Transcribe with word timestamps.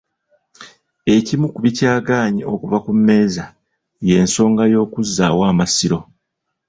Ekimu 1.15 1.45
ku 1.53 1.59
bikyagaanye 1.65 2.43
okuva 2.53 2.77
ku 2.85 2.91
mmeeza 2.97 3.43
y'ensonga 4.07 4.63
y'okuzzaawo 4.73 5.41
Amasiro. 5.51 5.99